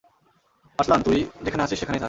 আর্সলান, 0.79 1.01
তুই 1.01 1.17
যেখানে 1.45 1.63
আছিস 1.63 1.77
সেখানেই 1.79 1.97
থাক। 1.97 1.99